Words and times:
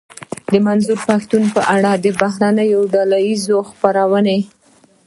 د 0.51 0.53
منظور 0.65 0.99
پښتين 1.09 1.43
په 1.55 1.61
اړه 1.75 1.91
د 2.03 2.05
بهرنيو 2.21 2.79
ډله 2.93 3.17
ايزو 3.27 3.57
خپرونو. 3.69 4.37